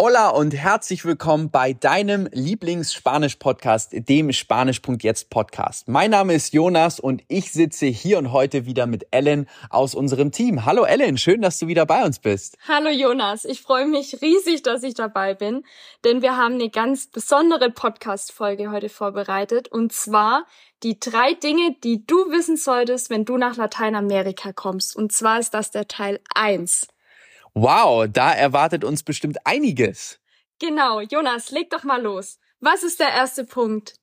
Hola 0.00 0.28
und 0.28 0.54
herzlich 0.54 1.04
willkommen 1.04 1.50
bei 1.50 1.72
deinem 1.72 2.28
Lieblings-Spanisch-Podcast, 2.30 3.90
dem 3.92 4.32
Spanisch.jetzt 4.32 5.28
Podcast. 5.28 5.88
Mein 5.88 6.12
Name 6.12 6.34
ist 6.34 6.54
Jonas 6.54 7.00
und 7.00 7.24
ich 7.26 7.50
sitze 7.50 7.86
hier 7.86 8.18
und 8.18 8.30
heute 8.30 8.64
wieder 8.64 8.86
mit 8.86 9.08
Ellen 9.10 9.48
aus 9.70 9.96
unserem 9.96 10.30
Team. 10.30 10.64
Hallo 10.64 10.84
Ellen, 10.84 11.18
schön, 11.18 11.42
dass 11.42 11.58
du 11.58 11.66
wieder 11.66 11.84
bei 11.84 12.04
uns 12.04 12.20
bist. 12.20 12.56
Hallo 12.68 12.90
Jonas, 12.90 13.44
ich 13.44 13.60
freue 13.60 13.88
mich 13.88 14.22
riesig, 14.22 14.62
dass 14.62 14.84
ich 14.84 14.94
dabei 14.94 15.34
bin, 15.34 15.64
denn 16.04 16.22
wir 16.22 16.36
haben 16.36 16.54
eine 16.54 16.70
ganz 16.70 17.08
besondere 17.08 17.68
Podcast-Folge 17.68 18.70
heute 18.70 18.90
vorbereitet 18.90 19.66
und 19.66 19.92
zwar 19.92 20.46
die 20.84 21.00
drei 21.00 21.34
Dinge, 21.34 21.74
die 21.82 22.06
du 22.06 22.30
wissen 22.30 22.56
solltest, 22.56 23.10
wenn 23.10 23.24
du 23.24 23.36
nach 23.36 23.56
Lateinamerika 23.56 24.52
kommst. 24.52 24.94
Und 24.94 25.10
zwar 25.10 25.40
ist 25.40 25.54
das 25.54 25.72
der 25.72 25.88
Teil 25.88 26.20
1. 26.36 26.86
Wow, 27.54 28.06
da 28.08 28.32
erwartet 28.32 28.84
uns 28.84 29.02
bestimmt 29.02 29.38
einiges. 29.44 30.20
Genau, 30.58 31.00
Jonas, 31.00 31.50
leg 31.50 31.70
doch 31.70 31.84
mal 31.84 32.02
los. 32.02 32.38
Was 32.60 32.82
ist 32.82 33.00
der 33.00 33.10
erste 33.10 33.44
Punkt? 33.44 33.94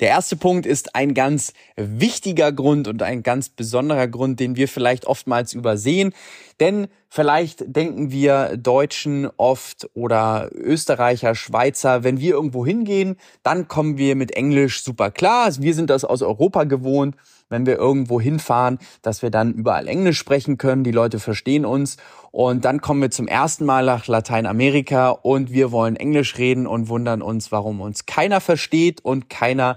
Der 0.00 0.08
erste 0.08 0.36
Punkt 0.36 0.66
ist 0.66 0.94
ein 0.94 1.14
ganz 1.14 1.52
wichtiger 1.76 2.50
Grund 2.52 2.88
und 2.88 3.02
ein 3.02 3.22
ganz 3.22 3.48
besonderer 3.48 4.08
Grund, 4.08 4.40
den 4.40 4.56
wir 4.56 4.66
vielleicht 4.66 5.06
oftmals 5.06 5.52
übersehen. 5.52 6.14
Denn 6.58 6.88
vielleicht 7.12 7.76
denken 7.76 8.10
wir 8.10 8.56
Deutschen 8.56 9.28
oft 9.36 9.86
oder 9.92 10.48
Österreicher, 10.50 11.34
Schweizer, 11.34 12.04
wenn 12.04 12.20
wir 12.20 12.32
irgendwo 12.32 12.64
hingehen, 12.64 13.16
dann 13.42 13.68
kommen 13.68 13.98
wir 13.98 14.16
mit 14.16 14.34
Englisch 14.34 14.82
super 14.82 15.10
klar. 15.10 15.52
Wir 15.58 15.74
sind 15.74 15.90
das 15.90 16.06
aus 16.06 16.22
Europa 16.22 16.64
gewohnt, 16.64 17.16
wenn 17.50 17.66
wir 17.66 17.76
irgendwo 17.76 18.18
hinfahren, 18.18 18.78
dass 19.02 19.20
wir 19.20 19.30
dann 19.30 19.52
überall 19.52 19.88
Englisch 19.88 20.16
sprechen 20.18 20.56
können. 20.56 20.84
Die 20.84 20.90
Leute 20.90 21.20
verstehen 21.20 21.66
uns. 21.66 21.98
Und 22.30 22.64
dann 22.64 22.80
kommen 22.80 23.02
wir 23.02 23.10
zum 23.10 23.28
ersten 23.28 23.66
Mal 23.66 23.84
nach 23.84 24.06
Lateinamerika 24.06 25.10
und 25.10 25.52
wir 25.52 25.70
wollen 25.70 25.96
Englisch 25.96 26.38
reden 26.38 26.66
und 26.66 26.88
wundern 26.88 27.20
uns, 27.20 27.52
warum 27.52 27.82
uns 27.82 28.06
keiner 28.06 28.40
versteht 28.40 29.04
und 29.04 29.28
keiner 29.28 29.76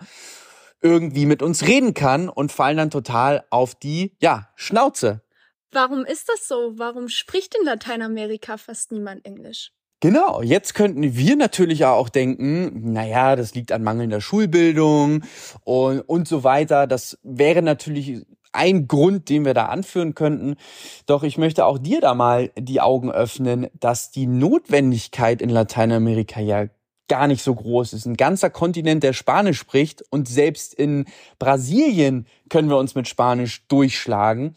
irgendwie 0.81 1.25
mit 1.25 1.43
uns 1.43 1.67
reden 1.67 1.93
kann 1.93 2.29
und 2.29 2.53
fallen 2.53 2.77
dann 2.77 2.91
total 2.91 3.43
auf 3.49 3.75
die, 3.75 4.15
ja, 4.21 4.47
Schnauze. 4.55 5.24
Warum 5.75 6.05
ist 6.05 6.29
das 6.29 6.47
so? 6.47 6.71
Warum 6.77 7.09
spricht 7.09 7.53
in 7.59 7.65
Lateinamerika 7.65 8.55
fast 8.55 8.93
niemand 8.93 9.25
Englisch? 9.25 9.73
Genau, 9.99 10.41
jetzt 10.41 10.73
könnten 10.73 11.17
wir 11.17 11.35
natürlich 11.35 11.83
auch 11.83 12.07
denken, 12.07 12.93
naja, 12.93 13.35
das 13.35 13.55
liegt 13.55 13.73
an 13.73 13.83
mangelnder 13.83 14.21
Schulbildung 14.21 15.23
und, 15.65 15.99
und 15.99 16.29
so 16.29 16.45
weiter. 16.45 16.87
Das 16.87 17.17
wäre 17.23 17.61
natürlich 17.61 18.25
ein 18.53 18.87
Grund, 18.87 19.27
den 19.27 19.43
wir 19.43 19.53
da 19.53 19.65
anführen 19.65 20.15
könnten. 20.15 20.55
Doch 21.07 21.23
ich 21.23 21.37
möchte 21.37 21.65
auch 21.65 21.77
dir 21.77 21.99
da 21.99 22.13
mal 22.13 22.51
die 22.57 22.79
Augen 22.79 23.11
öffnen, 23.11 23.67
dass 23.77 24.11
die 24.11 24.27
Notwendigkeit 24.27 25.41
in 25.41 25.49
Lateinamerika 25.49 26.39
ja 26.39 26.67
gar 27.09 27.27
nicht 27.27 27.43
so 27.43 27.53
groß 27.53 27.91
ist. 27.91 28.05
Ein 28.05 28.15
ganzer 28.15 28.49
Kontinent, 28.49 29.03
der 29.03 29.13
Spanisch 29.13 29.59
spricht 29.59 30.03
und 30.09 30.29
selbst 30.29 30.73
in 30.73 31.05
Brasilien 31.37 32.27
können 32.49 32.69
wir 32.69 32.77
uns 32.77 32.95
mit 32.95 33.09
Spanisch 33.09 33.67
durchschlagen. 33.67 34.55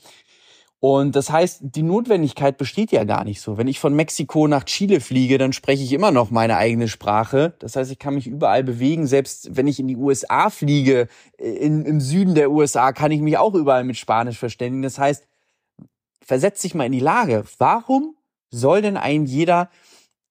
Und 0.80 1.16
das 1.16 1.30
heißt, 1.30 1.60
die 1.62 1.82
Notwendigkeit 1.82 2.56
besteht 2.56 2.92
ja 2.92 3.02
gar 3.02 3.24
nicht 3.24 3.40
so. 3.40 3.58
Wenn 3.58 3.66
ich 3.66 3.80
von 3.80 3.94
Mexiko 3.94 4.46
nach 4.46 4.62
Chile 4.62 5.00
fliege, 5.00 5.36
dann 5.36 5.52
spreche 5.52 5.82
ich 5.82 5.92
immer 5.92 6.12
noch 6.12 6.30
meine 6.30 6.56
eigene 6.56 6.86
Sprache. 6.86 7.54
Das 7.58 7.74
heißt, 7.74 7.90
ich 7.90 7.98
kann 7.98 8.14
mich 8.14 8.28
überall 8.28 8.62
bewegen. 8.62 9.08
Selbst 9.08 9.56
wenn 9.56 9.66
ich 9.66 9.80
in 9.80 9.88
die 9.88 9.96
USA 9.96 10.50
fliege, 10.50 11.08
in, 11.36 11.84
im 11.84 12.00
Süden 12.00 12.36
der 12.36 12.52
USA, 12.52 12.92
kann 12.92 13.10
ich 13.10 13.20
mich 13.20 13.38
auch 13.38 13.54
überall 13.54 13.82
mit 13.82 13.96
Spanisch 13.96 14.38
verständigen. 14.38 14.82
Das 14.82 14.98
heißt, 15.00 15.26
versetz 16.24 16.62
dich 16.62 16.76
mal 16.76 16.84
in 16.86 16.92
die 16.92 17.00
Lage. 17.00 17.42
Warum 17.58 18.14
soll 18.50 18.80
denn 18.80 18.96
ein 18.96 19.26
jeder 19.26 19.70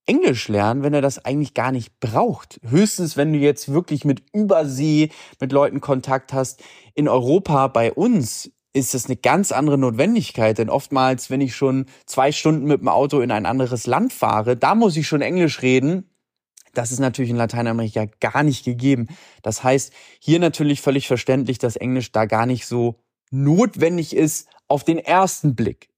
Englisch 0.06 0.48
lernen, 0.48 0.82
wenn 0.82 0.94
er 0.94 1.02
das 1.02 1.26
eigentlich 1.26 1.56
gar 1.56 1.74
nicht 1.74 2.00
braucht? 2.00 2.62
Höchstens, 2.64 3.18
wenn 3.18 3.34
du 3.34 3.40
jetzt 3.40 3.74
wirklich 3.74 4.06
mit 4.06 4.24
Übersee, 4.32 5.10
mit 5.42 5.52
Leuten 5.52 5.82
Kontakt 5.82 6.32
hast. 6.32 6.64
In 6.94 7.10
Europa 7.10 7.68
bei 7.68 7.92
uns 7.92 8.50
ist 8.74 8.94
das 8.94 9.06
eine 9.06 9.16
ganz 9.16 9.52
andere 9.52 9.78
Notwendigkeit. 9.78 10.58
Denn 10.58 10.70
oftmals, 10.70 11.30
wenn 11.30 11.42
ich 11.42 11.56
schon 11.56 11.86
zwei 12.06 12.32
Stunden 12.32 12.66
mit 12.66 12.82
dem 12.82 12.90
Auto 12.90 13.22
in 13.22 13.32
ein 13.32 13.46
anderes 13.46 13.88
Land 13.88 14.14
fahre, 14.14 14.56
da 14.56 14.76
muss 14.76 14.98
ich 14.98 15.08
schon 15.08 15.22
Englisch 15.22 15.62
reden. 15.62 16.10
Das 16.74 16.92
ist 16.92 17.00
natürlich 17.00 17.32
in 17.32 17.38
Lateinamerika 17.38 18.06
gar 18.20 18.44
nicht 18.44 18.64
gegeben. 18.64 19.08
Das 19.42 19.64
heißt, 19.64 19.92
hier 20.20 20.40
natürlich 20.40 20.82
völlig 20.82 21.08
verständlich, 21.08 21.58
dass 21.58 21.76
Englisch 21.76 22.12
da 22.12 22.26
gar 22.26 22.46
nicht 22.46 22.68
so 22.68 23.00
notwendig 23.32 24.16
ist 24.16 24.48
auf 24.68 24.84
den 24.84 25.00
ersten 25.00 25.56
Blick. 25.56 25.90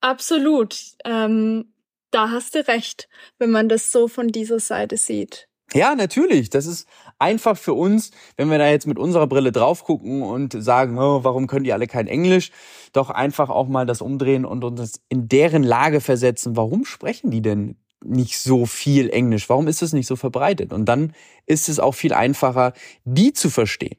Absolut. 0.00 0.76
Ähm, 1.04 1.72
da 2.10 2.30
hast 2.30 2.54
du 2.54 2.66
recht, 2.66 3.08
wenn 3.38 3.50
man 3.50 3.68
das 3.68 3.92
so 3.92 4.08
von 4.08 4.28
dieser 4.28 4.58
Seite 4.58 4.96
sieht. 4.96 5.48
Ja, 5.72 5.94
natürlich. 5.94 6.50
Das 6.50 6.66
ist 6.66 6.86
einfach 7.22 7.56
für 7.56 7.72
uns, 7.72 8.10
wenn 8.36 8.50
wir 8.50 8.58
da 8.58 8.68
jetzt 8.68 8.86
mit 8.86 8.98
unserer 8.98 9.26
Brille 9.26 9.52
drauf 9.52 9.84
gucken 9.84 10.22
und 10.22 10.52
sagen, 10.62 10.98
oh, 10.98 11.24
warum 11.24 11.46
können 11.46 11.64
die 11.64 11.72
alle 11.72 11.86
kein 11.86 12.06
Englisch? 12.06 12.50
Doch 12.92 13.08
einfach 13.08 13.48
auch 13.48 13.68
mal 13.68 13.86
das 13.86 14.02
umdrehen 14.02 14.44
und 14.44 14.64
uns 14.64 15.00
in 15.08 15.28
deren 15.28 15.62
Lage 15.62 16.00
versetzen. 16.00 16.56
Warum 16.56 16.84
sprechen 16.84 17.30
die 17.30 17.40
denn 17.40 17.76
nicht 18.04 18.38
so 18.38 18.66
viel 18.66 19.08
Englisch? 19.08 19.48
Warum 19.48 19.68
ist 19.68 19.80
es 19.80 19.92
nicht 19.92 20.06
so 20.06 20.16
verbreitet? 20.16 20.72
Und 20.72 20.86
dann 20.86 21.14
ist 21.46 21.68
es 21.68 21.78
auch 21.78 21.92
viel 21.92 22.12
einfacher, 22.12 22.74
die 23.04 23.32
zu 23.32 23.48
verstehen. 23.48 23.96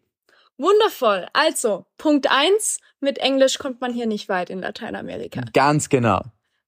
Wundervoll. 0.58 1.28
Also, 1.34 1.86
Punkt 1.98 2.30
eins: 2.30 2.80
mit 3.00 3.18
Englisch 3.18 3.58
kommt 3.58 3.82
man 3.82 3.94
hier 3.94 4.06
nicht 4.06 4.30
weit 4.30 4.50
in 4.50 4.60
Lateinamerika. 4.60 5.42
Ganz 5.54 5.90
genau. 5.90 6.22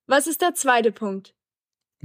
Was 0.08 0.28
ist 0.28 0.42
der 0.42 0.54
zweite 0.54 0.92
Punkt? 0.92 1.34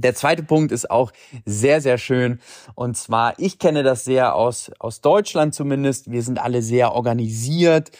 Der 0.01 0.15
zweite 0.15 0.43
Punkt 0.43 0.71
ist 0.71 0.89
auch 0.89 1.11
sehr, 1.45 1.81
sehr 1.81 1.97
schön. 1.97 2.39
Und 2.75 2.97
zwar, 2.97 3.33
ich 3.37 3.59
kenne 3.59 3.83
das 3.83 4.03
sehr 4.03 4.35
aus, 4.35 4.71
aus 4.79 5.01
Deutschland 5.01 5.53
zumindest. 5.53 6.11
Wir 6.11 6.23
sind 6.23 6.39
alle 6.39 6.61
sehr 6.61 6.93
organisiert, 6.93 7.91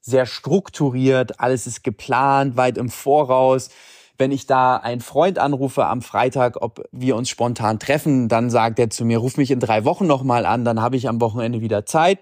sehr 0.00 0.26
strukturiert. 0.26 1.40
Alles 1.40 1.66
ist 1.66 1.82
geplant, 1.82 2.56
weit 2.56 2.78
im 2.78 2.90
Voraus. 2.90 3.70
Wenn 4.16 4.32
ich 4.32 4.46
da 4.46 4.76
einen 4.76 5.00
Freund 5.00 5.38
anrufe 5.38 5.86
am 5.86 6.02
Freitag, 6.02 6.60
ob 6.60 6.82
wir 6.90 7.14
uns 7.14 7.28
spontan 7.28 7.78
treffen, 7.78 8.28
dann 8.28 8.50
sagt 8.50 8.78
er 8.78 8.90
zu 8.90 9.04
mir, 9.04 9.18
ruf 9.18 9.36
mich 9.36 9.50
in 9.50 9.60
drei 9.60 9.84
Wochen 9.84 10.06
nochmal 10.06 10.44
an, 10.44 10.64
dann 10.64 10.80
habe 10.80 10.96
ich 10.96 11.08
am 11.08 11.20
Wochenende 11.20 11.60
wieder 11.60 11.86
Zeit. 11.86 12.18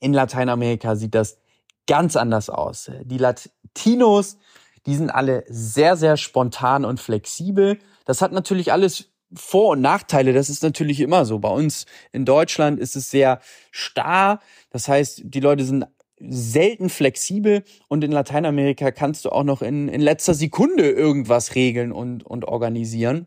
In 0.00 0.12
Lateinamerika 0.12 0.96
sieht 0.96 1.14
das 1.14 1.38
ganz 1.86 2.16
anders 2.16 2.50
aus. 2.50 2.90
Die 3.02 3.18
Latinos, 3.18 4.38
die 4.86 4.96
sind 4.96 5.10
alle 5.10 5.44
sehr, 5.48 5.96
sehr 5.96 6.16
spontan 6.16 6.84
und 6.84 7.00
flexibel. 7.00 7.78
Das 8.04 8.20
hat 8.20 8.32
natürlich 8.32 8.72
alles 8.72 9.12
vor- 9.34 9.70
und 9.70 9.80
Nachteile. 9.80 10.32
Das 10.32 10.48
ist 10.48 10.62
natürlich 10.62 11.00
immer 11.00 11.24
so. 11.24 11.38
Bei 11.38 11.48
uns 11.48 11.86
in 12.12 12.24
Deutschland 12.24 12.78
ist 12.78 12.96
es 12.96 13.10
sehr 13.10 13.40
starr. 13.70 14.40
Das 14.70 14.88
heißt, 14.88 15.22
die 15.24 15.40
Leute 15.40 15.64
sind 15.64 15.86
selten 16.20 16.88
flexibel 16.88 17.64
und 17.88 18.04
in 18.04 18.12
Lateinamerika 18.12 18.90
kannst 18.92 19.24
du 19.24 19.30
auch 19.30 19.42
noch 19.42 19.62
in, 19.62 19.88
in 19.88 20.00
letzter 20.00 20.34
Sekunde 20.34 20.88
irgendwas 20.90 21.54
regeln 21.54 21.92
und, 21.92 22.24
und 22.24 22.46
organisieren. 22.46 23.26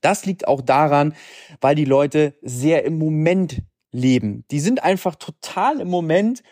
Das 0.00 0.24
liegt 0.24 0.48
auch 0.48 0.60
daran, 0.60 1.14
weil 1.60 1.74
die 1.74 1.84
Leute 1.84 2.34
sehr 2.42 2.84
im 2.84 2.98
Moment 2.98 3.62
leben. 3.92 4.44
Die 4.50 4.60
sind 4.60 4.82
einfach 4.82 5.16
total 5.16 5.80
im 5.80 5.88
Moment 5.88 6.42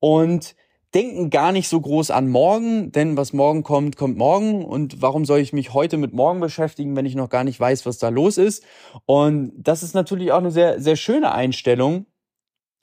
und 0.00 0.54
denken 0.94 1.30
gar 1.30 1.52
nicht 1.52 1.68
so 1.68 1.80
groß 1.80 2.10
an 2.10 2.28
morgen, 2.28 2.92
denn 2.92 3.16
was 3.16 3.32
morgen 3.32 3.62
kommt, 3.62 3.96
kommt 3.96 4.16
morgen. 4.16 4.64
Und 4.64 5.00
warum 5.00 5.24
soll 5.24 5.40
ich 5.40 5.52
mich 5.52 5.72
heute 5.72 5.96
mit 5.96 6.12
morgen 6.12 6.40
beschäftigen, 6.40 6.96
wenn 6.96 7.06
ich 7.06 7.14
noch 7.14 7.30
gar 7.30 7.44
nicht 7.44 7.58
weiß, 7.58 7.86
was 7.86 7.98
da 7.98 8.10
los 8.10 8.38
ist? 8.38 8.64
Und 9.06 9.52
das 9.56 9.82
ist 9.82 9.94
natürlich 9.94 10.32
auch 10.32 10.38
eine 10.38 10.50
sehr, 10.50 10.80
sehr 10.80 10.96
schöne 10.96 11.32
Einstellung, 11.32 12.06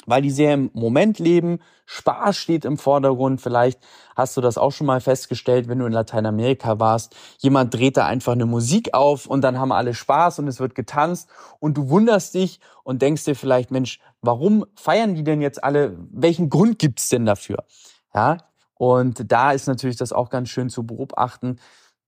weil 0.05 0.23
die 0.23 0.31
sehr 0.31 0.55
im 0.55 0.71
Moment 0.73 1.19
leben. 1.19 1.59
Spaß 1.85 2.35
steht 2.35 2.65
im 2.65 2.77
Vordergrund. 2.77 3.41
Vielleicht 3.41 3.79
hast 4.15 4.35
du 4.37 4.41
das 4.41 4.57
auch 4.57 4.71
schon 4.71 4.87
mal 4.87 5.01
festgestellt, 5.01 5.67
wenn 5.67 5.79
du 5.79 5.85
in 5.85 5.93
Lateinamerika 5.93 6.79
warst. 6.79 7.15
Jemand 7.37 7.73
dreht 7.73 7.97
da 7.97 8.07
einfach 8.07 8.33
eine 8.33 8.47
Musik 8.47 8.93
auf 8.95 9.27
und 9.27 9.41
dann 9.41 9.59
haben 9.59 9.71
alle 9.71 9.93
Spaß 9.93 10.39
und 10.39 10.47
es 10.47 10.59
wird 10.59 10.73
getanzt 10.73 11.29
und 11.59 11.77
du 11.77 11.89
wunderst 11.89 12.33
dich 12.33 12.59
und 12.83 13.03
denkst 13.03 13.25
dir 13.25 13.35
vielleicht, 13.35 13.69
Mensch, 13.69 13.99
warum 14.21 14.65
feiern 14.75 15.13
die 15.13 15.23
denn 15.23 15.41
jetzt 15.41 15.63
alle? 15.63 15.95
Welchen 16.11 16.49
Grund 16.49 16.79
gibt's 16.79 17.09
denn 17.09 17.25
dafür? 17.25 17.65
Ja, 18.13 18.37
und 18.75 19.31
da 19.31 19.51
ist 19.51 19.67
natürlich 19.67 19.97
das 19.97 20.13
auch 20.13 20.29
ganz 20.29 20.49
schön 20.49 20.69
zu 20.69 20.83
beobachten. 20.83 21.59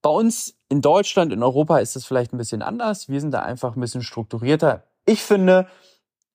Bei 0.02 0.10
uns 0.10 0.56
in 0.70 0.82
Deutschland, 0.82 1.32
in 1.32 1.44
Europa 1.44 1.78
ist 1.80 1.96
das 1.96 2.06
vielleicht 2.06 2.34
ein 2.34 2.38
bisschen 2.38 2.62
anders. 2.62 3.10
Wir 3.10 3.20
sind 3.20 3.32
da 3.32 3.42
einfach 3.42 3.76
ein 3.76 3.82
bisschen 3.82 4.02
strukturierter. 4.02 4.84
Ich 5.06 5.22
finde, 5.22 5.68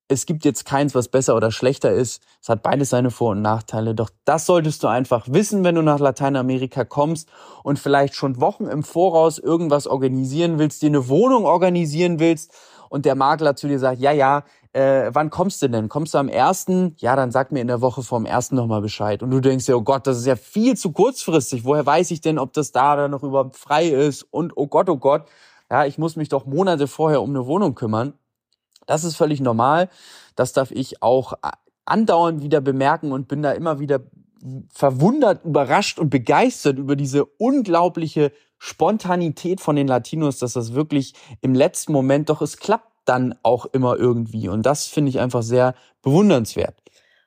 es 0.08 0.26
gibt 0.26 0.44
jetzt 0.44 0.64
keins, 0.64 0.94
was 0.94 1.08
besser 1.08 1.34
oder 1.34 1.50
schlechter 1.50 1.90
ist. 1.90 2.22
Es 2.40 2.48
hat 2.48 2.62
beides 2.62 2.90
seine 2.90 3.10
Vor- 3.10 3.32
und 3.32 3.42
Nachteile. 3.42 3.94
Doch 3.94 4.10
das 4.24 4.46
solltest 4.46 4.82
du 4.84 4.86
einfach 4.86 5.26
wissen, 5.28 5.64
wenn 5.64 5.74
du 5.74 5.82
nach 5.82 5.98
Lateinamerika 5.98 6.84
kommst 6.84 7.28
und 7.64 7.78
vielleicht 7.78 8.14
schon 8.14 8.40
Wochen 8.40 8.66
im 8.66 8.84
Voraus 8.84 9.38
irgendwas 9.38 9.88
organisieren 9.88 10.58
willst, 10.58 10.82
dir 10.82 10.90
eine 10.90 11.08
Wohnung 11.08 11.44
organisieren 11.44 12.20
willst 12.20 12.52
und 12.88 13.04
der 13.04 13.14
Makler 13.14 13.56
zu 13.56 13.68
dir 13.68 13.78
sagt, 13.78 14.00
ja, 14.00 14.12
ja, 14.12 14.44
äh, 14.72 15.10
wann 15.12 15.30
kommst 15.30 15.62
du 15.62 15.68
denn? 15.68 15.88
Kommst 15.88 16.14
du 16.14 16.18
am 16.18 16.28
ersten? 16.28 16.94
Ja, 16.98 17.16
dann 17.16 17.30
sag 17.30 17.50
mir 17.50 17.60
in 17.60 17.68
der 17.68 17.80
Woche 17.80 18.02
vorm 18.02 18.26
ersten 18.26 18.56
nochmal 18.56 18.82
Bescheid. 18.82 19.22
Und 19.22 19.30
du 19.30 19.40
denkst 19.40 19.66
dir, 19.66 19.76
oh 19.76 19.82
Gott, 19.82 20.06
das 20.06 20.18
ist 20.18 20.26
ja 20.26 20.36
viel 20.36 20.76
zu 20.76 20.92
kurzfristig. 20.92 21.64
Woher 21.64 21.86
weiß 21.86 22.10
ich 22.10 22.20
denn, 22.20 22.38
ob 22.38 22.52
das 22.52 22.72
da 22.72 22.96
dann 22.96 23.10
noch 23.10 23.22
überhaupt 23.22 23.56
frei 23.56 23.88
ist? 23.88 24.22
Und 24.24 24.52
oh 24.56 24.66
Gott, 24.66 24.88
oh 24.90 24.98
Gott, 24.98 25.26
Ja, 25.70 25.84
ich 25.86 25.98
muss 25.98 26.16
mich 26.16 26.28
doch 26.28 26.46
Monate 26.46 26.86
vorher 26.88 27.22
um 27.22 27.30
eine 27.30 27.46
Wohnung 27.46 27.74
kümmern. 27.74 28.12
Das 28.86 29.04
ist 29.04 29.16
völlig 29.16 29.40
normal. 29.40 29.88
Das 30.36 30.52
darf 30.52 30.70
ich 30.70 31.02
auch 31.02 31.34
andauernd 31.86 32.42
wieder 32.42 32.60
bemerken 32.60 33.12
und 33.12 33.28
bin 33.28 33.42
da 33.42 33.52
immer 33.52 33.80
wieder 33.80 34.00
verwundert, 34.72 35.44
überrascht 35.44 35.98
und 35.98 36.10
begeistert 36.10 36.78
über 36.78 36.96
diese 36.96 37.24
unglaubliche 37.24 38.32
Spontanität 38.58 39.60
von 39.60 39.76
den 39.76 39.86
Latinos, 39.86 40.38
dass 40.38 40.54
das 40.54 40.74
wirklich 40.74 41.14
im 41.40 41.54
letzten 41.54 41.92
Moment 41.92 42.28
doch 42.28 42.42
es 42.42 42.56
klappt 42.58 42.90
dann 43.04 43.34
auch 43.42 43.66
immer 43.66 43.96
irgendwie. 43.96 44.48
Und 44.48 44.64
das 44.64 44.86
finde 44.86 45.10
ich 45.10 45.20
einfach 45.20 45.42
sehr 45.42 45.74
bewundernswert. 46.02 46.74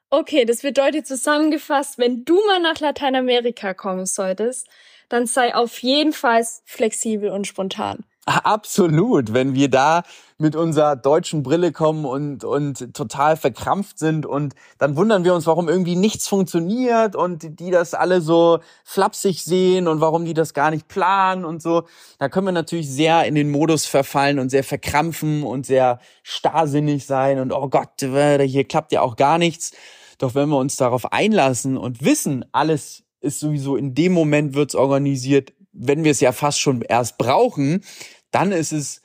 Okay, 0.09 0.45
das 0.45 0.61
bedeutet 0.61 1.05
zusammengefasst, 1.05 1.99
wenn 1.99 2.25
du 2.25 2.35
mal 2.47 2.59
nach 2.59 2.79
Lateinamerika 2.79 3.73
kommen 3.73 4.05
solltest, 4.05 4.67
dann 5.07 5.27
sei 5.27 5.53
auf 5.53 5.79
jeden 5.79 6.13
Fall 6.13 6.45
flexibel 6.65 7.29
und 7.29 7.45
spontan. 7.45 8.03
Absolut. 8.25 9.33
Wenn 9.33 9.55
wir 9.55 9.69
da 9.69 10.03
mit 10.37 10.55
unserer 10.55 10.95
deutschen 10.95 11.41
Brille 11.41 11.71
kommen 11.71 12.05
und, 12.05 12.43
und 12.43 12.93
total 12.93 13.35
verkrampft 13.37 13.97
sind 13.97 14.25
und 14.25 14.53
dann 14.77 14.95
wundern 14.95 15.23
wir 15.23 15.33
uns, 15.33 15.47
warum 15.47 15.67
irgendwie 15.67 15.95
nichts 15.95 16.27
funktioniert 16.27 17.15
und 17.15 17.59
die 17.59 17.71
das 17.71 17.93
alle 17.93 18.21
so 18.21 18.59
flapsig 18.83 19.43
sehen 19.43 19.87
und 19.87 19.99
warum 19.99 20.25
die 20.25 20.33
das 20.33 20.53
gar 20.53 20.69
nicht 20.69 20.87
planen 20.87 21.43
und 21.43 21.61
so. 21.61 21.83
Da 22.19 22.29
können 22.29 22.47
wir 22.47 22.51
natürlich 22.51 22.89
sehr 22.89 23.25
in 23.25 23.35
den 23.35 23.49
Modus 23.49 23.85
verfallen 23.85 24.39
und 24.39 24.49
sehr 24.49 24.63
verkrampfen 24.63 25.43
und 25.43 25.65
sehr 25.65 25.99
starrsinnig 26.23 27.05
sein 27.05 27.39
und 27.39 27.51
oh 27.51 27.67
Gott, 27.67 28.01
äh, 28.03 28.47
hier 28.47 28.63
klappt 28.65 28.91
ja 28.91 29.01
auch 29.01 29.15
gar 29.15 29.37
nichts. 29.39 29.71
Doch 30.19 30.35
wenn 30.35 30.49
wir 30.49 30.57
uns 30.57 30.75
darauf 30.75 31.11
einlassen 31.11 31.77
und 31.77 32.03
wissen, 32.03 32.45
alles 32.51 33.03
ist 33.21 33.39
sowieso 33.39 33.75
in 33.75 33.95
dem 33.95 34.13
Moment 34.13 34.53
wird's 34.53 34.75
organisiert, 34.75 35.53
wenn 35.71 36.03
wir 36.03 36.11
es 36.11 36.19
ja 36.19 36.31
fast 36.31 36.59
schon 36.59 36.81
erst 36.81 37.17
brauchen, 37.17 37.83
dann 38.31 38.51
ist 38.51 38.71
es 38.71 39.01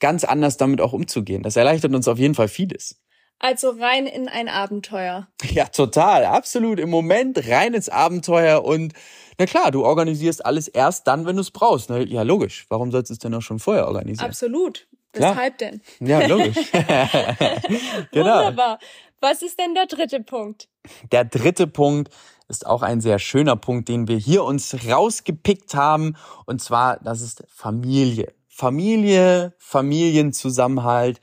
ganz 0.00 0.24
anders 0.24 0.56
damit 0.56 0.80
auch 0.80 0.92
umzugehen. 0.92 1.42
Das 1.42 1.56
erleichtert 1.56 1.94
uns 1.94 2.08
auf 2.08 2.18
jeden 2.18 2.34
Fall 2.34 2.48
vieles. 2.48 3.00
Also 3.38 3.70
rein 3.70 4.06
in 4.06 4.28
ein 4.28 4.48
Abenteuer. 4.48 5.28
Ja, 5.50 5.66
total, 5.66 6.24
absolut. 6.24 6.80
Im 6.80 6.90
Moment 6.90 7.46
rein 7.48 7.74
ins 7.74 7.88
Abenteuer 7.88 8.64
und 8.64 8.94
na 9.38 9.46
klar, 9.46 9.70
du 9.70 9.84
organisierst 9.84 10.44
alles 10.44 10.68
erst 10.68 11.06
dann, 11.06 11.26
wenn 11.26 11.36
du 11.36 11.42
es 11.42 11.50
brauchst. 11.50 11.90
Na, 11.90 11.98
ja, 11.98 12.22
logisch. 12.22 12.66
Warum 12.70 12.90
sollst 12.90 13.10
du 13.10 13.12
es 13.12 13.18
denn 13.18 13.34
auch 13.34 13.42
schon 13.42 13.58
vorher 13.58 13.86
organisieren? 13.86 14.26
Absolut. 14.26 14.88
Weshalb 15.12 15.60
ja. 15.60 15.70
denn? 15.70 15.82
Ja, 16.00 16.26
logisch. 16.26 16.56
genau. 18.12 18.38
Wunderbar. 18.38 18.78
Was 19.20 19.42
ist 19.42 19.58
denn 19.58 19.74
der 19.74 19.86
dritte 19.86 20.20
Punkt? 20.20 20.68
Der 21.12 21.24
dritte 21.24 21.66
Punkt 21.66 22.10
ist 22.48 22.66
auch 22.66 22.82
ein 22.82 23.00
sehr 23.00 23.18
schöner 23.18 23.56
Punkt, 23.56 23.88
den 23.88 24.08
wir 24.08 24.16
hier 24.16 24.44
uns 24.44 24.74
rausgepickt 24.88 25.74
haben. 25.74 26.16
Und 26.44 26.62
zwar, 26.62 26.98
das 27.00 27.20
ist 27.20 27.44
Familie. 27.48 28.32
Familie, 28.48 29.54
Familienzusammenhalt. 29.58 31.20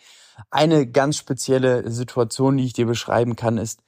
Eine 0.51 0.87
ganz 0.87 1.17
spezielle 1.17 1.89
Situation, 1.91 2.57
die 2.57 2.65
ich 2.65 2.73
dir 2.73 2.85
beschreiben 2.85 3.35
kann, 3.35 3.57
ist, 3.57 3.81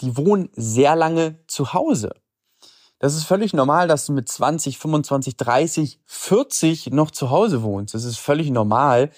die 0.00 0.16
wohnen 0.16 0.50
sehr 0.54 0.96
lange 0.96 1.38
zu 1.46 1.72
Hause. 1.72 2.14
Das 2.98 3.14
ist 3.14 3.24
völlig 3.24 3.52
normal, 3.52 3.88
dass 3.88 4.06
du 4.06 4.12
mit 4.12 4.28
20, 4.28 4.78
25, 4.78 5.36
30, 5.36 6.00
40 6.06 6.86
noch 6.90 7.10
zu 7.10 7.30
Hause 7.30 7.62
wohnst. 7.62 7.94
Das 7.94 8.04
ist 8.04 8.18
völlig 8.18 8.50
normal. 8.50 9.10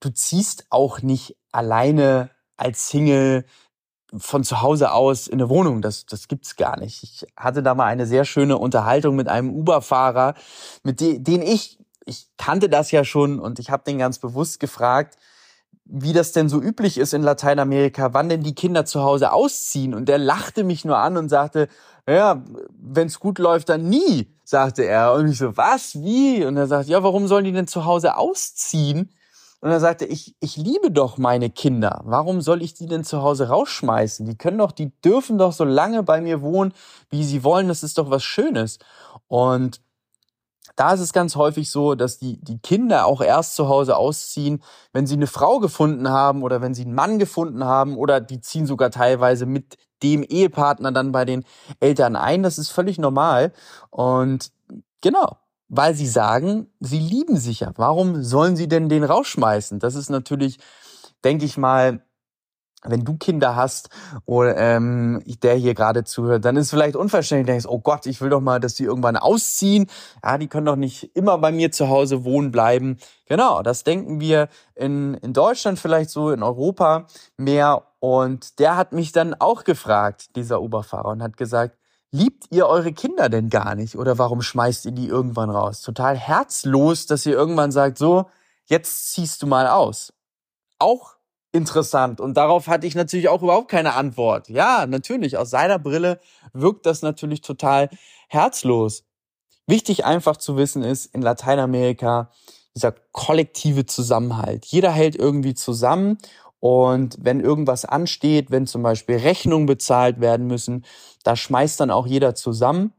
Du 0.00 0.10
ziehst 0.10 0.66
auch 0.70 1.02
nicht 1.02 1.36
alleine 1.52 2.30
als 2.56 2.88
Single 2.88 3.44
von 4.18 4.44
zu 4.44 4.62
Hause 4.62 4.92
aus 4.92 5.26
in 5.26 5.40
eine 5.40 5.48
Wohnung. 5.48 5.82
Das, 5.82 6.06
das 6.06 6.28
gibt's 6.28 6.56
gar 6.56 6.78
nicht. 6.78 7.02
Ich 7.02 7.26
hatte 7.36 7.62
da 7.62 7.74
mal 7.74 7.86
eine 7.86 8.06
sehr 8.06 8.24
schöne 8.24 8.58
Unterhaltung 8.58 9.16
mit 9.16 9.28
einem 9.28 9.50
Uber-Fahrer, 9.54 10.34
mit 10.82 11.00
de, 11.00 11.18
den 11.18 11.42
ich, 11.42 11.78
ich 12.04 12.28
kannte 12.36 12.68
das 12.68 12.90
ja 12.90 13.04
schon 13.04 13.38
und 13.38 13.58
ich 13.58 13.70
habe 13.70 13.84
den 13.84 13.98
ganz 13.98 14.18
bewusst 14.18 14.60
gefragt, 14.60 15.16
wie 15.84 16.12
das 16.12 16.32
denn 16.32 16.48
so 16.48 16.60
üblich 16.60 16.98
ist 16.98 17.14
in 17.14 17.22
Lateinamerika, 17.22 18.12
wann 18.12 18.28
denn 18.28 18.42
die 18.42 18.54
Kinder 18.54 18.84
zu 18.84 19.02
Hause 19.02 19.32
ausziehen. 19.32 19.94
Und 19.94 20.08
der 20.08 20.18
lachte 20.18 20.64
mich 20.64 20.84
nur 20.84 20.98
an 20.98 21.16
und 21.16 21.28
sagte, 21.28 21.68
ja, 22.08 22.42
wenn's 22.78 23.20
gut 23.20 23.38
läuft, 23.38 23.68
dann 23.68 23.88
nie, 23.88 24.28
sagte 24.44 24.84
er. 24.84 25.12
Und 25.14 25.28
ich 25.28 25.38
so, 25.38 25.56
was, 25.56 25.94
wie? 26.02 26.44
Und 26.44 26.56
er 26.56 26.66
sagt, 26.66 26.88
ja, 26.88 27.02
warum 27.02 27.28
sollen 27.28 27.44
die 27.44 27.52
denn 27.52 27.68
zu 27.68 27.84
Hause 27.84 28.16
ausziehen? 28.16 29.10
Und 29.66 29.72
er 29.72 29.80
sagte, 29.80 30.04
ich, 30.04 30.36
ich 30.38 30.56
liebe 30.56 30.92
doch 30.92 31.18
meine 31.18 31.50
Kinder. 31.50 32.00
Warum 32.04 32.40
soll 32.40 32.62
ich 32.62 32.74
die 32.74 32.86
denn 32.86 33.02
zu 33.02 33.22
Hause 33.22 33.48
rausschmeißen? 33.48 34.24
Die 34.24 34.38
können 34.38 34.58
doch, 34.58 34.70
die 34.70 34.92
dürfen 35.00 35.38
doch 35.38 35.50
so 35.50 35.64
lange 35.64 36.04
bei 36.04 36.20
mir 36.20 36.40
wohnen, 36.40 36.72
wie 37.10 37.24
sie 37.24 37.42
wollen. 37.42 37.66
Das 37.66 37.82
ist 37.82 37.98
doch 37.98 38.08
was 38.08 38.22
Schönes. 38.22 38.78
Und 39.26 39.80
da 40.76 40.92
ist 40.92 41.00
es 41.00 41.12
ganz 41.12 41.34
häufig 41.34 41.68
so, 41.68 41.96
dass 41.96 42.18
die, 42.18 42.38
die 42.40 42.60
Kinder 42.60 43.06
auch 43.06 43.20
erst 43.20 43.56
zu 43.56 43.66
Hause 43.66 43.96
ausziehen, 43.96 44.62
wenn 44.92 45.08
sie 45.08 45.16
eine 45.16 45.26
Frau 45.26 45.58
gefunden 45.58 46.10
haben 46.10 46.44
oder 46.44 46.62
wenn 46.62 46.72
sie 46.72 46.84
einen 46.84 46.94
Mann 46.94 47.18
gefunden 47.18 47.64
haben 47.64 47.96
oder 47.96 48.20
die 48.20 48.40
ziehen 48.40 48.66
sogar 48.66 48.92
teilweise 48.92 49.46
mit 49.46 49.78
dem 50.00 50.22
Ehepartner 50.22 50.92
dann 50.92 51.10
bei 51.10 51.24
den 51.24 51.44
Eltern 51.80 52.14
ein. 52.14 52.44
Das 52.44 52.58
ist 52.58 52.70
völlig 52.70 52.98
normal. 52.98 53.52
Und 53.90 54.52
genau, 55.00 55.38
weil 55.68 55.94
sie 55.94 56.06
sagen, 56.06 56.68
sie 56.80 56.98
lieben 56.98 57.36
sich 57.36 57.60
ja. 57.60 57.72
Warum 57.76 58.22
sollen 58.22 58.56
sie 58.56 58.68
denn 58.68 58.88
den 58.88 59.04
rausschmeißen? 59.04 59.78
Das 59.78 59.94
ist 59.94 60.10
natürlich, 60.10 60.58
denke 61.24 61.44
ich 61.44 61.56
mal, 61.56 62.02
wenn 62.88 63.04
du 63.04 63.16
Kinder 63.16 63.56
hast 63.56 63.88
oder 64.24 64.56
ähm, 64.56 65.22
der 65.42 65.54
hier 65.54 65.74
gerade 65.74 66.04
zuhört, 66.04 66.44
dann 66.44 66.56
ist 66.56 66.66
es 66.66 66.70
vielleicht 66.70 66.96
unverständlich, 66.96 67.46
denkst, 67.46 67.66
oh 67.66 67.80
Gott, 67.80 68.06
ich 68.06 68.20
will 68.20 68.30
doch 68.30 68.40
mal, 68.40 68.60
dass 68.60 68.74
die 68.74 68.84
irgendwann 68.84 69.16
ausziehen. 69.16 69.86
Ja, 70.22 70.38
die 70.38 70.48
können 70.48 70.66
doch 70.66 70.76
nicht 70.76 71.16
immer 71.16 71.38
bei 71.38 71.52
mir 71.52 71.72
zu 71.72 71.88
Hause 71.88 72.24
wohnen 72.24 72.52
bleiben. 72.52 72.98
Genau, 73.26 73.62
das 73.62 73.84
denken 73.84 74.20
wir 74.20 74.48
in, 74.74 75.14
in 75.14 75.32
Deutschland 75.32 75.78
vielleicht 75.78 76.10
so, 76.10 76.30
in 76.30 76.42
Europa 76.42 77.06
mehr. 77.36 77.82
Und 77.98 78.58
der 78.60 78.76
hat 78.76 78.92
mich 78.92 79.12
dann 79.12 79.34
auch 79.34 79.64
gefragt, 79.64 80.36
dieser 80.36 80.60
Uberfahrer, 80.60 81.08
und 81.08 81.22
hat 81.22 81.36
gesagt, 81.36 81.76
Liebt 82.12 82.44
ihr 82.50 82.66
eure 82.66 82.92
Kinder 82.92 83.28
denn 83.28 83.50
gar 83.50 83.74
nicht? 83.74 83.96
Oder 83.96 84.18
warum 84.18 84.40
schmeißt 84.40 84.86
ihr 84.86 84.92
die 84.92 85.08
irgendwann 85.08 85.50
raus? 85.50 85.82
Total 85.82 86.16
herzlos, 86.16 87.06
dass 87.06 87.26
ihr 87.26 87.34
irgendwann 87.34 87.72
sagt, 87.72 87.98
so, 87.98 88.26
jetzt 88.64 89.12
ziehst 89.12 89.42
du 89.42 89.46
mal 89.46 89.66
aus. 89.66 90.12
Auch 90.78 91.16
interessant. 91.52 92.20
Und 92.20 92.36
darauf 92.36 92.68
hatte 92.68 92.86
ich 92.86 92.94
natürlich 92.94 93.28
auch 93.28 93.42
überhaupt 93.42 93.70
keine 93.70 93.94
Antwort. 93.94 94.48
Ja, 94.48 94.86
natürlich, 94.86 95.36
aus 95.36 95.50
seiner 95.50 95.78
Brille 95.78 96.20
wirkt 96.52 96.86
das 96.86 97.02
natürlich 97.02 97.40
total 97.40 97.90
herzlos. 98.28 99.04
Wichtig 99.66 100.04
einfach 100.04 100.36
zu 100.36 100.56
wissen 100.56 100.84
ist, 100.84 101.06
in 101.06 101.22
Lateinamerika 101.22 102.30
dieser 102.76 102.92
kollektive 103.12 103.86
Zusammenhalt. 103.86 104.66
Jeder 104.66 104.92
hält 104.92 105.16
irgendwie 105.16 105.54
zusammen 105.54 106.18
und 106.66 107.16
wenn 107.20 107.38
irgendwas 107.38 107.84
ansteht, 107.84 108.50
wenn 108.50 108.66
zum 108.66 108.82
Beispiel 108.82 109.18
Rechnungen 109.18 109.66
bezahlt 109.66 110.20
werden 110.20 110.48
müssen, 110.48 110.84
da 111.22 111.36
schmeißt 111.36 111.78
dann 111.78 111.92
auch 111.92 112.08
jeder 112.08 112.34
zusammen. 112.34 112.92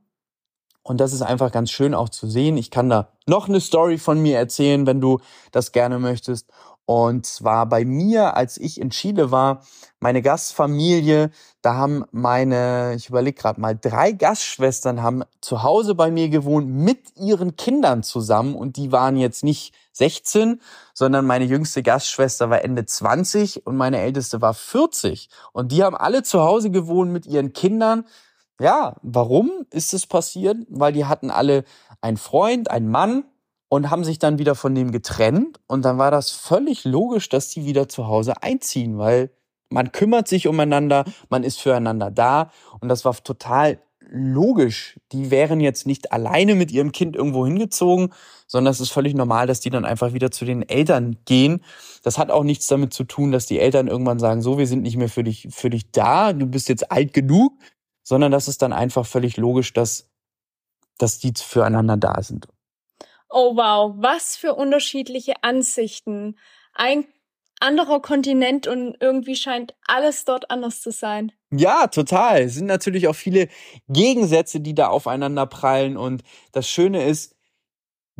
Und 0.83 1.01
das 1.01 1.12
ist 1.12 1.21
einfach 1.21 1.51
ganz 1.51 1.69
schön 1.69 1.93
auch 1.93 2.07
zu 2.07 2.27
sehen. 2.27 2.55
Ich 2.55 2.71
kann 2.71 2.89
da 2.89 3.09
noch 3.25 3.50
eine 3.50 3.59
Story 3.59 3.97
von 3.97 4.21
mir 4.21 4.38
erzählen, 4.38 4.88
wenn 4.88 5.01
du 5.01 5.19
das 5.51 5.74
gerne 5.74 6.00
möchtest. 6.00 6.50
Und 6.89 7.25
zwar 7.25 7.65
bei 7.65 7.84
mir, 7.84 8.38
als 8.38 8.58
ich 8.58 8.79
in 8.79 8.91
Chile 8.91 9.29
war, 9.29 9.62
meine 10.00 10.22
Gastfamilie, 10.22 11.32
da 11.62 11.75
haben 11.75 12.06
meine, 12.13 12.94
ich 12.96 13.10
überlege 13.10 13.41
gerade 13.41 13.60
mal, 13.60 13.77
drei 13.77 14.13
Gastschwestern 14.13 15.03
haben 15.03 15.24
zu 15.41 15.63
Hause 15.63 15.96
bei 15.96 16.12
mir 16.12 16.29
gewohnt 16.29 16.70
mit 16.70 17.17
ihren 17.17 17.58
Kindern 17.58 18.03
zusammen 18.03 18.56
und 18.56 18.77
die 18.77 18.94
waren 18.94 19.17
jetzt 19.17 19.44
nicht 19.44 19.74
16, 19.91 20.62
sondern 20.94 21.25
meine 21.25 21.44
jüngste 21.44 21.84
Gastschwester 21.84 22.50
war 22.50 22.63
Ende 22.63 22.86
20 22.86 23.67
und 23.67 23.75
meine 23.75 24.00
älteste 24.00 24.39
war 24.39 24.53
40 24.53 25.29
und 25.51 25.74
die 25.74 25.84
haben 25.84 25.98
alle 25.98 26.24
zu 26.24 26.39
Hause 26.39 26.72
gewohnt 26.72 27.12
mit 27.12 27.25
ihren 27.25 27.51
Kindern. 27.51 28.06
Ja, 28.62 28.96
warum 29.01 29.51
ist 29.72 29.94
es 29.94 30.08
passiert? 30.08 30.56
Weil 30.70 30.94
die 30.94 31.03
hatten 31.03 31.32
alle 31.32 31.65
einen 32.00 32.15
Freund, 32.15 32.72
einen 32.72 32.89
Mann, 32.89 33.25
und 33.69 33.89
haben 33.89 34.03
sich 34.03 34.19
dann 34.19 34.39
wieder 34.39 34.55
von 34.55 34.75
dem 34.75 34.91
getrennt. 34.91 35.59
Und 35.67 35.83
dann 35.83 35.97
war 35.97 36.12
das 36.12 36.31
völlig 36.31 36.86
logisch, 36.86 37.29
dass 37.29 37.50
die 37.50 37.65
wieder 37.65 37.89
zu 37.89 38.07
Hause 38.07 38.41
einziehen, 38.41 38.97
weil 38.97 39.31
man 39.69 39.91
kümmert 39.91 40.27
sich 40.27 40.47
umeinander, 40.47 41.05
man 41.29 41.43
ist 41.43 41.59
füreinander 41.59 42.12
da. 42.12 42.51
Und 42.79 42.89
das 42.89 43.03
war 43.03 43.13
total 43.15 43.79
logisch. 44.09 44.97
Die 45.12 45.31
wären 45.31 45.59
jetzt 45.59 45.86
nicht 45.86 46.12
alleine 46.13 46.55
mit 46.55 46.71
ihrem 46.71 46.93
Kind 46.93 47.15
irgendwo 47.15 47.45
hingezogen, 47.45 48.13
sondern 48.47 48.71
es 48.71 48.79
ist 48.79 48.91
völlig 48.91 49.13
normal, 49.13 49.47
dass 49.47 49.59
die 49.59 49.69
dann 49.69 49.83
einfach 49.83 50.13
wieder 50.13 50.31
zu 50.31 50.45
den 50.45 50.67
Eltern 50.67 51.17
gehen. 51.25 51.62
Das 52.03 52.17
hat 52.17 52.31
auch 52.31 52.43
nichts 52.43 52.67
damit 52.67 52.93
zu 52.93 53.03
tun, 53.03 53.33
dass 53.33 53.45
die 53.45 53.59
Eltern 53.59 53.88
irgendwann 53.88 54.19
sagen, 54.19 54.41
so, 54.41 54.57
wir 54.57 54.67
sind 54.67 54.83
nicht 54.83 54.95
mehr 54.95 55.09
für 55.09 55.24
dich, 55.24 55.50
für 55.51 55.69
dich 55.69 55.91
da, 55.91 56.31
du 56.31 56.45
bist 56.45 56.69
jetzt 56.69 56.89
alt 56.89 57.13
genug, 57.13 57.53
sondern 58.03 58.31
das 58.31 58.47
ist 58.47 58.62
dann 58.62 58.71
einfach 58.71 59.05
völlig 59.05 59.36
logisch, 59.36 59.74
dass, 59.74 60.09
dass 60.97 61.19
die 61.19 61.33
füreinander 61.36 61.97
da 61.97 62.24
sind. 62.24 62.47
Oh 63.29 63.55
wow, 63.55 63.93
was 63.98 64.36
für 64.38 64.55
unterschiedliche 64.55 65.34
Ansichten. 65.43 66.38
Ein 66.74 67.05
anderer 67.60 68.01
Kontinent 68.01 68.67
und 68.67 68.96
irgendwie 69.00 69.36
scheint 69.36 69.74
alles 69.88 70.25
dort 70.25 70.51
anders 70.51 70.81
zu 70.81 70.91
sein. 70.91 71.31
Ja, 71.51 71.88
total. 71.88 72.41
Es 72.41 72.55
sind 72.55 72.65
natürlich 72.67 73.07
auch 73.07 73.15
viele 73.15 73.48
Gegensätze, 73.88 74.60
die 74.60 74.75
da 74.75 74.88
aufeinander 74.88 75.46
prallen. 75.46 75.98
Und 75.98 76.24
das 76.51 76.69
Schöne 76.69 77.05
ist, 77.05 77.37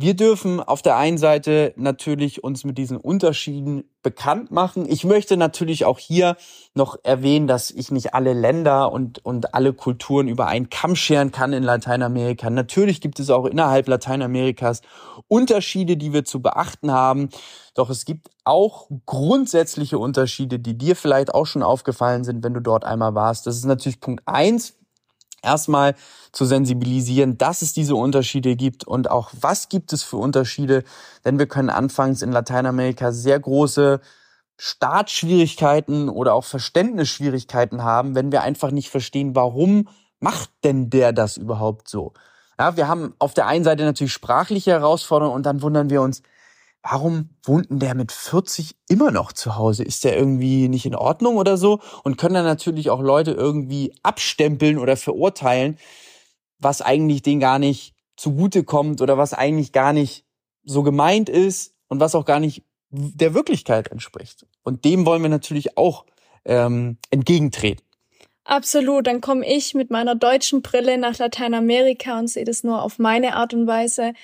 wir 0.00 0.14
dürfen 0.14 0.60
auf 0.60 0.80
der 0.80 0.96
einen 0.96 1.18
Seite 1.18 1.74
natürlich 1.76 2.44
uns 2.44 2.62
mit 2.62 2.78
diesen 2.78 2.98
Unterschieden 2.98 3.82
bekannt 4.00 4.52
machen. 4.52 4.86
Ich 4.88 5.02
möchte 5.02 5.36
natürlich 5.36 5.84
auch 5.86 5.98
hier 5.98 6.36
noch 6.72 6.96
erwähnen, 7.02 7.48
dass 7.48 7.72
ich 7.72 7.90
nicht 7.90 8.14
alle 8.14 8.32
Länder 8.32 8.92
und, 8.92 9.24
und 9.24 9.54
alle 9.54 9.72
Kulturen 9.72 10.28
über 10.28 10.46
einen 10.46 10.70
Kamm 10.70 10.94
scheren 10.94 11.32
kann 11.32 11.52
in 11.52 11.64
Lateinamerika. 11.64 12.48
Natürlich 12.48 13.00
gibt 13.00 13.18
es 13.18 13.28
auch 13.28 13.44
innerhalb 13.44 13.88
Lateinamerikas 13.88 14.82
Unterschiede, 15.26 15.96
die 15.96 16.12
wir 16.12 16.24
zu 16.24 16.40
beachten 16.40 16.92
haben. 16.92 17.30
Doch 17.74 17.90
es 17.90 18.04
gibt 18.04 18.28
auch 18.44 18.88
grundsätzliche 19.04 19.98
Unterschiede, 19.98 20.60
die 20.60 20.78
dir 20.78 20.94
vielleicht 20.94 21.34
auch 21.34 21.46
schon 21.46 21.64
aufgefallen 21.64 22.22
sind, 22.22 22.44
wenn 22.44 22.54
du 22.54 22.60
dort 22.60 22.84
einmal 22.84 23.16
warst. 23.16 23.48
Das 23.48 23.56
ist 23.56 23.64
natürlich 23.64 24.00
Punkt 24.00 24.22
eins 24.26 24.78
erstmal 25.42 25.94
zu 26.32 26.44
sensibilisieren, 26.44 27.38
dass 27.38 27.62
es 27.62 27.72
diese 27.72 27.94
Unterschiede 27.94 28.56
gibt 28.56 28.84
und 28.84 29.10
auch 29.10 29.30
was 29.40 29.68
gibt 29.68 29.92
es 29.92 30.02
für 30.02 30.16
Unterschiede, 30.16 30.84
denn 31.24 31.38
wir 31.38 31.46
können 31.46 31.70
anfangs 31.70 32.22
in 32.22 32.32
Lateinamerika 32.32 33.12
sehr 33.12 33.38
große 33.38 34.00
Startschwierigkeiten 34.56 36.08
oder 36.08 36.34
auch 36.34 36.44
Verständnisschwierigkeiten 36.44 37.84
haben, 37.84 38.14
wenn 38.14 38.32
wir 38.32 38.42
einfach 38.42 38.72
nicht 38.72 38.90
verstehen, 38.90 39.36
warum 39.36 39.88
macht 40.20 40.50
denn 40.64 40.90
der 40.90 41.12
das 41.12 41.36
überhaupt 41.36 41.88
so? 41.88 42.12
Ja, 42.58 42.76
wir 42.76 42.88
haben 42.88 43.14
auf 43.20 43.34
der 43.34 43.46
einen 43.46 43.62
Seite 43.62 43.84
natürlich 43.84 44.12
sprachliche 44.12 44.72
Herausforderungen 44.72 45.36
und 45.36 45.46
dann 45.46 45.62
wundern 45.62 45.90
wir 45.90 46.02
uns, 46.02 46.22
warum 46.82 47.30
wohnt 47.44 47.70
denn 47.70 47.78
der 47.78 47.94
mit 47.94 48.12
40 48.12 48.76
immer 48.88 49.10
noch 49.10 49.32
zu 49.32 49.56
Hause? 49.56 49.84
Ist 49.84 50.04
der 50.04 50.16
irgendwie 50.16 50.68
nicht 50.68 50.86
in 50.86 50.94
Ordnung 50.94 51.36
oder 51.36 51.56
so? 51.56 51.80
Und 52.04 52.16
können 52.16 52.34
dann 52.34 52.44
natürlich 52.44 52.90
auch 52.90 53.00
Leute 53.00 53.32
irgendwie 53.32 53.94
abstempeln 54.02 54.78
oder 54.78 54.96
verurteilen, 54.96 55.78
was 56.58 56.82
eigentlich 56.82 57.22
denen 57.22 57.40
gar 57.40 57.58
nicht 57.58 57.94
zugute 58.16 58.64
kommt 58.64 59.00
oder 59.00 59.18
was 59.18 59.32
eigentlich 59.32 59.72
gar 59.72 59.92
nicht 59.92 60.24
so 60.64 60.82
gemeint 60.82 61.28
ist 61.28 61.74
und 61.88 62.00
was 62.00 62.14
auch 62.14 62.24
gar 62.24 62.40
nicht 62.40 62.64
der 62.90 63.34
Wirklichkeit 63.34 63.88
entspricht. 63.90 64.46
Und 64.62 64.84
dem 64.84 65.06
wollen 65.06 65.22
wir 65.22 65.28
natürlich 65.28 65.76
auch 65.76 66.04
ähm, 66.44 66.98
entgegentreten. 67.10 67.84
Absolut, 68.44 69.06
dann 69.06 69.20
komme 69.20 69.46
ich 69.46 69.74
mit 69.74 69.90
meiner 69.90 70.14
deutschen 70.14 70.62
Brille 70.62 70.96
nach 70.96 71.18
Lateinamerika 71.18 72.18
und 72.18 72.28
sehe 72.28 72.46
das 72.46 72.64
nur 72.64 72.82
auf 72.82 72.98
meine 72.98 73.36
Art 73.36 73.52
und 73.52 73.66
Weise. 73.66 74.14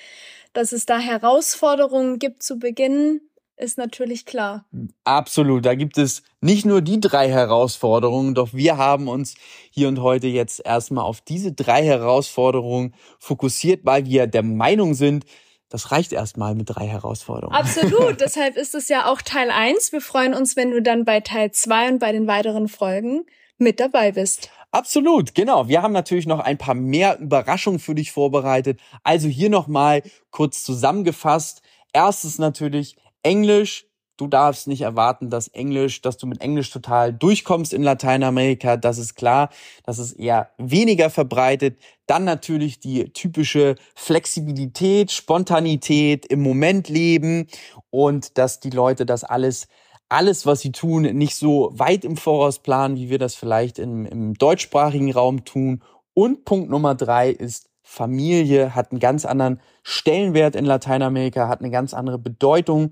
Dass 0.55 0.71
es 0.71 0.85
da 0.85 0.99
Herausforderungen 0.99 2.17
gibt 2.17 2.41
zu 2.41 2.57
Beginn, 2.57 3.19
ist 3.57 3.77
natürlich 3.77 4.25
klar. 4.25 4.65
Absolut. 5.03 5.65
Da 5.65 5.75
gibt 5.75 5.97
es 5.97 6.23
nicht 6.39 6.65
nur 6.65 6.81
die 6.81 7.01
drei 7.01 7.29
Herausforderungen, 7.29 8.35
doch 8.35 8.53
wir 8.53 8.77
haben 8.77 9.09
uns 9.09 9.35
hier 9.69 9.89
und 9.89 10.01
heute 10.01 10.27
jetzt 10.27 10.65
erstmal 10.65 11.03
auf 11.03 11.19
diese 11.19 11.51
drei 11.51 11.83
Herausforderungen 11.83 12.95
fokussiert, 13.19 13.81
weil 13.83 14.05
wir 14.05 14.27
der 14.27 14.43
Meinung 14.43 14.93
sind, 14.93 15.25
das 15.67 15.91
reicht 15.91 16.13
erstmal 16.13 16.55
mit 16.55 16.69
drei 16.69 16.87
Herausforderungen. 16.87 17.57
Absolut. 17.57 18.19
Deshalb 18.21 18.55
ist 18.55 18.75
es 18.75 18.87
ja 18.87 19.11
auch 19.11 19.21
Teil 19.21 19.51
eins. 19.51 19.91
Wir 19.91 19.99
freuen 19.99 20.33
uns, 20.33 20.55
wenn 20.55 20.71
du 20.71 20.81
dann 20.81 21.03
bei 21.03 21.19
Teil 21.19 21.51
zwei 21.51 21.89
und 21.89 21.99
bei 21.99 22.13
den 22.13 22.27
weiteren 22.27 22.69
Folgen 22.69 23.25
mit 23.57 23.81
dabei 23.81 24.13
bist. 24.13 24.49
Absolut, 24.75 25.35
genau. 25.35 25.69
Wir 25.69 25.81
haben 25.81 25.93
natürlich 25.93 26.27
noch 26.27 26.39
ein 26.39 26.57
paar 26.57 26.75
mehr 26.75 27.17
Überraschungen 27.21 27.79
für 27.79 27.95
dich 27.95 28.11
vorbereitet. 28.11 28.77
Also 29.03 29.29
hier 29.29 29.49
nochmal 29.49 30.03
kurz 30.31 30.65
zusammengefasst. 30.65 31.61
Erstes 31.93 32.39
natürlich 32.39 32.97
Englisch. 33.23 33.85
Du 34.17 34.27
darfst 34.27 34.67
nicht 34.67 34.81
erwarten, 34.81 35.29
dass 35.29 35.47
Englisch, 35.47 36.01
dass 36.01 36.17
du 36.17 36.27
mit 36.27 36.41
Englisch 36.41 36.71
total 36.71 37.13
durchkommst 37.13 37.71
in 37.71 37.83
Lateinamerika. 37.83 38.75
Das 38.75 38.97
ist 38.97 39.15
klar. 39.15 39.49
Das 39.85 39.97
ist 39.97 40.11
eher 40.11 40.51
weniger 40.57 41.09
verbreitet. 41.09 41.79
Dann 42.05 42.25
natürlich 42.25 42.81
die 42.81 43.13
typische 43.13 43.75
Flexibilität, 43.95 45.09
Spontanität, 45.09 46.25
im 46.25 46.41
Moment 46.41 46.89
leben 46.89 47.47
und 47.91 48.37
dass 48.37 48.59
die 48.59 48.71
Leute 48.71 49.05
das 49.05 49.23
alles 49.23 49.69
alles, 50.09 50.45
was 50.45 50.61
sie 50.61 50.71
tun, 50.71 51.03
nicht 51.03 51.35
so 51.35 51.71
weit 51.73 52.05
im 52.05 52.17
Voraus 52.17 52.59
planen, 52.59 52.97
wie 52.97 53.09
wir 53.09 53.19
das 53.19 53.35
vielleicht 53.35 53.79
im, 53.79 54.05
im 54.05 54.33
deutschsprachigen 54.35 55.11
Raum 55.11 55.45
tun. 55.45 55.81
Und 56.13 56.45
Punkt 56.45 56.69
Nummer 56.69 56.95
drei 56.95 57.29
ist, 57.29 57.69
Familie 57.81 58.73
hat 58.73 58.91
einen 58.91 58.99
ganz 58.99 59.25
anderen 59.25 59.61
Stellenwert 59.83 60.55
in 60.55 60.65
Lateinamerika, 60.65 61.47
hat 61.47 61.59
eine 61.59 61.69
ganz 61.69 61.93
andere 61.93 62.17
Bedeutung. 62.17 62.91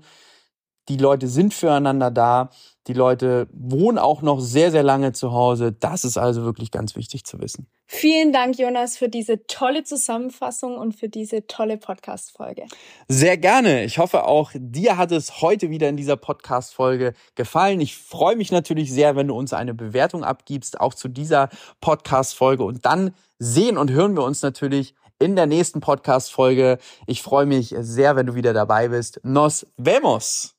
Die 0.88 0.96
Leute 0.98 1.28
sind 1.28 1.54
füreinander 1.54 2.10
da. 2.10 2.50
Die 2.86 2.92
Leute 2.92 3.48
wohnen 3.52 3.96
auch 3.96 4.20
noch 4.20 4.40
sehr, 4.40 4.70
sehr 4.70 4.82
lange 4.82 5.12
zu 5.12 5.32
Hause. 5.32 5.72
Das 5.72 6.04
ist 6.04 6.18
also 6.18 6.44
wirklich 6.44 6.70
ganz 6.70 6.96
wichtig 6.96 7.24
zu 7.24 7.40
wissen. 7.40 7.66
Vielen 7.86 8.32
Dank, 8.32 8.58
Jonas, 8.58 8.98
für 8.98 9.08
diese 9.08 9.46
tolle 9.46 9.84
Zusammenfassung 9.84 10.76
und 10.76 10.92
für 10.94 11.08
diese 11.08 11.46
tolle 11.46 11.78
Podcast-Folge. 11.78 12.66
Sehr 13.08 13.38
gerne. 13.38 13.84
Ich 13.84 13.98
hoffe 13.98 14.26
auch, 14.26 14.50
dir 14.54 14.98
hat 14.98 15.12
es 15.12 15.40
heute 15.40 15.70
wieder 15.70 15.88
in 15.88 15.96
dieser 15.96 16.16
Podcast-Folge 16.16 17.14
gefallen. 17.34 17.80
Ich 17.80 17.96
freue 17.96 18.36
mich 18.36 18.52
natürlich 18.52 18.92
sehr, 18.92 19.16
wenn 19.16 19.28
du 19.28 19.34
uns 19.34 19.54
eine 19.54 19.72
Bewertung 19.72 20.22
abgibst, 20.22 20.78
auch 20.80 20.92
zu 20.92 21.08
dieser 21.08 21.48
Podcast-Folge. 21.80 22.64
Und 22.64 22.84
dann 22.84 23.14
sehen 23.38 23.78
und 23.78 23.90
hören 23.90 24.14
wir 24.14 24.24
uns 24.24 24.42
natürlich 24.42 24.94
in 25.18 25.36
der 25.36 25.46
nächsten 25.46 25.80
Podcast-Folge. 25.80 26.78
Ich 27.06 27.22
freue 27.22 27.46
mich 27.46 27.74
sehr, 27.78 28.16
wenn 28.16 28.26
du 28.26 28.34
wieder 28.34 28.52
dabei 28.52 28.88
bist. 28.88 29.20
Nos 29.22 29.66
vemos! 29.78 30.53